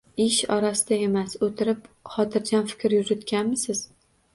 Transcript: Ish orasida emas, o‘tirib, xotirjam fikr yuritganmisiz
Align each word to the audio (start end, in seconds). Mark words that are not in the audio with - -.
Ish 0.23 0.37
orasida 0.55 0.99
emas, 1.09 1.37
o‘tirib, 1.49 1.85
xotirjam 2.17 2.69
fikr 2.75 3.01
yuritganmisiz 3.01 3.89